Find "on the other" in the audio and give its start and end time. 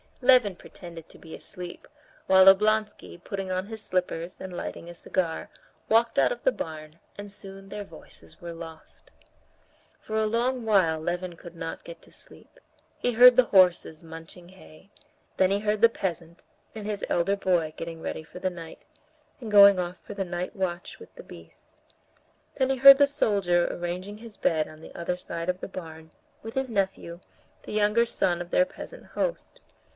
24.67-25.17